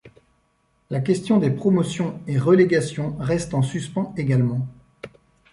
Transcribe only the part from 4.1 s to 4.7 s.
également.